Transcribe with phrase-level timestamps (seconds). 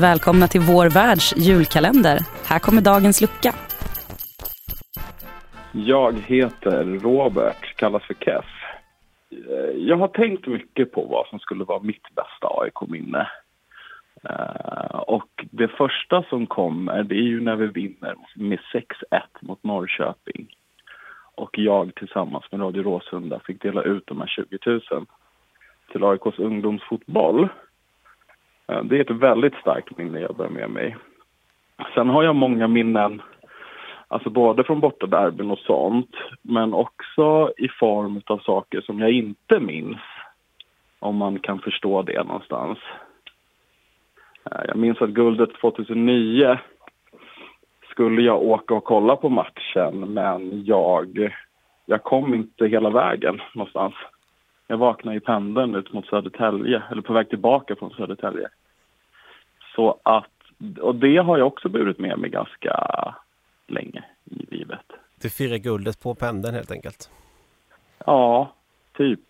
[0.00, 2.18] Välkomna till vår världs julkalender.
[2.46, 3.52] Här kommer dagens lucka.
[5.72, 8.44] Jag heter Robert, kallas för Keff.
[9.30, 13.30] Eh, jag har tänkt mycket på vad som skulle vara mitt bästa AIK-minne.
[14.24, 19.64] Eh, och det första som kommer, det är ju när vi vinner med 6-1 mot
[19.64, 20.46] Norrköping.
[21.34, 25.06] Och jag tillsammans med Radio Råsunda fick dela ut de här 20 000
[25.92, 27.48] till AIKs ungdomsfotboll.
[28.70, 30.96] Eh, det är ett väldigt starkt minne jag bär med mig.
[31.94, 33.22] Sen har jag många minnen
[34.12, 39.60] Alltså både från bortaderbyn och sånt, men också i form av saker som jag inte
[39.60, 39.98] minns.
[40.98, 42.78] Om man kan förstå det någonstans.
[44.44, 46.58] Eh, jag minns att guldet 2009
[47.90, 51.34] skulle jag åka och kolla på matchen, men jag,
[51.86, 53.94] jag kom inte hela vägen någonstans.
[54.66, 58.48] Jag vaknade i pendeln ut mot Södertälje, eller på väg tillbaka från Södertälje.
[59.74, 60.30] Så att,
[60.80, 62.74] och det har jag också burit med mig ganska
[63.66, 64.86] länge i livet.
[65.22, 67.10] Du firar guldet på pendeln helt enkelt.
[68.06, 68.52] Ja,
[68.96, 69.20] typ.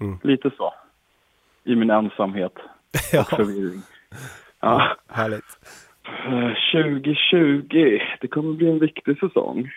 [0.00, 0.18] Mm.
[0.22, 0.74] Lite så.
[1.64, 2.52] I min ensamhet
[3.12, 3.82] Ja, och förvirring.
[4.60, 4.96] Ja.
[5.08, 5.58] härligt.
[6.26, 9.70] Eh, 2020, det kommer bli en viktig säsong.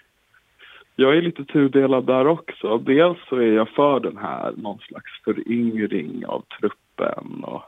[0.95, 2.77] Jag är lite tudelad där också.
[2.77, 7.63] Dels så är jag för den här någon slags föryngring av truppen och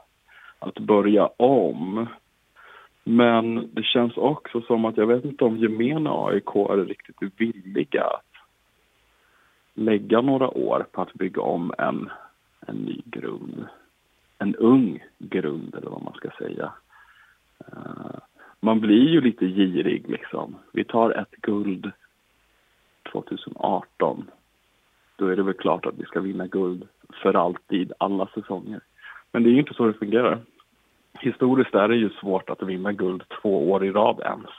[0.58, 2.06] att börja om.
[3.04, 8.04] Men det känns också som att jag vet inte om gemene AIK är riktigt villiga
[8.04, 8.34] att
[9.74, 12.10] lägga några år på att bygga om en,
[12.66, 13.66] en ny grund.
[14.38, 16.72] En ung grund eller vad man ska säga.
[17.58, 18.18] Eh,
[18.60, 20.56] man blir ju lite girig liksom.
[20.72, 21.90] Vi tar ett guld
[23.12, 24.30] 2018.
[25.16, 26.88] Då är det väl klart att vi ska vinna guld
[27.22, 28.80] för alltid, alla säsonger.
[29.32, 30.40] Men det är ju inte så det fungerar.
[31.20, 34.50] Historiskt är det ju svårt att vinna guld två år i rad ens.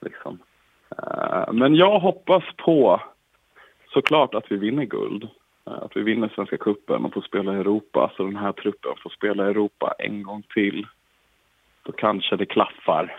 [0.00, 0.38] Liksom.
[0.98, 3.00] Eh, men jag hoppas på
[3.92, 5.28] såklart att vi vinner guld.
[5.66, 8.12] Eh, att vi vinner Svenska cupen och får spela i Europa.
[8.16, 10.86] Så den här truppen får spela i Europa en gång till.
[11.82, 13.16] Då kanske det klaffar.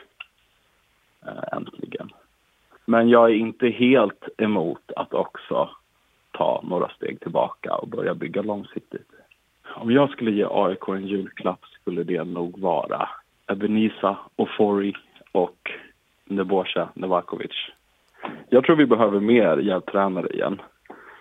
[1.25, 2.09] Eh, äntligen.
[2.85, 5.69] Men jag är inte helt emot att också
[6.31, 9.10] ta några steg tillbaka och börja bygga långsiktigt.
[9.81, 13.09] Om jag skulle ge AIK en julklapp skulle det nog vara
[13.51, 14.93] Ebenisa Ofori
[15.31, 15.71] och
[16.25, 17.51] Nebojsa Nevakovic.
[18.49, 20.61] Jag tror vi behöver mer hjälptränare igen.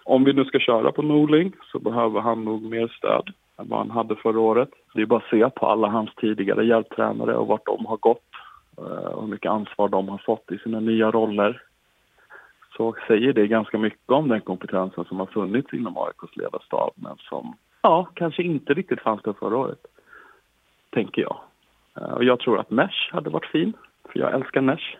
[0.04, 3.78] Om vi nu ska köra på Norling så behöver han nog mer stöd än vad
[3.78, 4.70] han hade förra året.
[4.94, 8.30] Det är bara att se på alla hans tidigare hjälptränare och vart de har gått
[8.78, 11.62] eh, och hur mycket ansvar de har fått i sina nya roller.
[12.76, 17.16] Så säger det ganska mycket om den kompetensen som har funnits inom AIKs ledarstab men
[17.16, 19.78] som ja, kanske inte riktigt fanns där förra året.
[20.90, 21.40] Tänker jag.
[21.96, 23.72] Eh, Och jag tror att Mesh hade varit fin,
[24.12, 24.96] för jag älskar Mesh.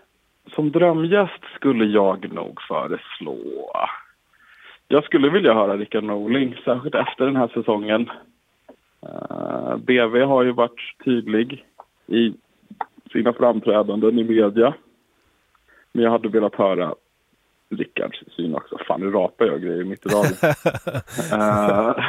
[0.55, 3.37] Som drömgäst skulle jag nog föreslå...
[4.89, 8.11] Jag skulle vilja höra Rickard Norling, särskilt efter den här säsongen.
[9.03, 11.65] Eh, BV har ju varit tydlig
[12.07, 12.35] i
[13.13, 14.75] sina framträdanden i media.
[15.93, 16.95] Men jag hade velat höra
[17.71, 18.79] Rickards syn också.
[18.87, 20.55] Fan, nu rapar jag grejer mitt i radion.
[21.41, 22.05] Eh,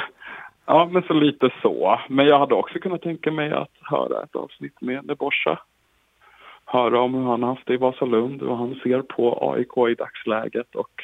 [0.71, 1.99] ja, men så lite så.
[2.09, 5.59] Men jag hade också kunnat tänka mig att höra ett avsnitt med Nebosha.
[6.65, 9.95] Höra om hur han har haft det i Vasalund, hur han ser på AIK i
[9.95, 11.03] dagsläget och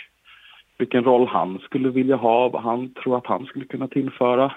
[0.78, 4.54] vilken roll han skulle vilja ha, vad han tror att han skulle kunna tillföra.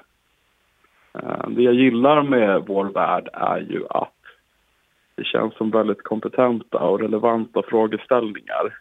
[1.14, 4.14] Eh, det jag gillar med vår värld är ju att
[5.14, 8.74] det känns som väldigt kompetenta och relevanta frågeställningar.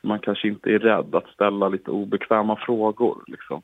[0.00, 3.24] Man kanske inte är rädd att ställa lite obekväma frågor.
[3.26, 3.62] Liksom.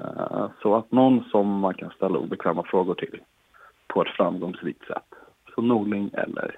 [0.00, 3.20] Eh, så att någon som man kan ställa obekväma frågor till
[3.88, 5.14] på ett framgångsrikt sätt.
[5.54, 6.56] Så Norling eller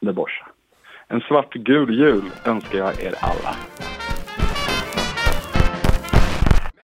[0.00, 0.46] Neborsa.
[1.06, 3.56] En svartgul jul önskar jag er alla.